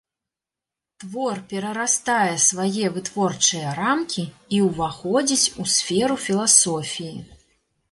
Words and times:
Твор 1.01 1.37
перарастае 1.51 2.31
свае 2.45 2.85
вытворчыя 2.95 3.75
рамкі 3.81 4.23
і 4.59 4.65
ўваходзіць 4.71 5.51
у 5.61 5.69
сферу 5.77 6.15
філасофіі. 6.27 7.17